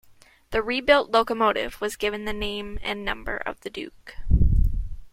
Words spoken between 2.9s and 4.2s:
number of the Duke.